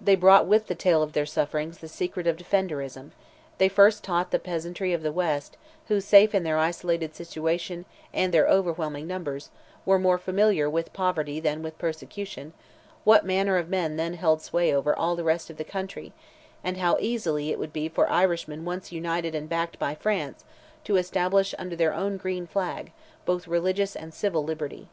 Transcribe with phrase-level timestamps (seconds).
[0.00, 3.10] They brought with the tale of their sufferings the secret of Defenderism;
[3.58, 8.32] they first taught the peasantry of the West, who, safe in their isolated situation and
[8.32, 9.50] their overwhelming numbers,
[9.84, 12.54] were more familiar with poverty than with persecution,
[13.04, 16.14] what manner of men then held sway over all the rest of the country,
[16.64, 20.42] and how easily it would be for Irishmen once united and backed by France,
[20.84, 22.92] to establish under their own green flag,
[23.26, 24.88] both religious and civil liberty.